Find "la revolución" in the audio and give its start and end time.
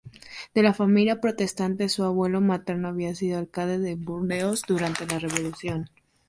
5.05-5.91